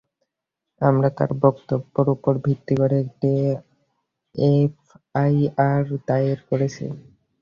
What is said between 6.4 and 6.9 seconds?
করেছি।